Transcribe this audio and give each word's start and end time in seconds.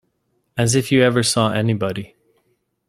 As 0.57 0.73
if 0.73 0.91
you 0.91 1.03
ever 1.03 1.21
saw 1.21 1.51
anybody! 1.51 2.15